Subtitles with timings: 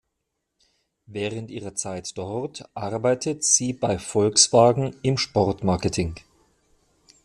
[1.05, 6.15] Während ihrer Zeit dort arbeitet sie bei Volkswagen im Sport-Marketing.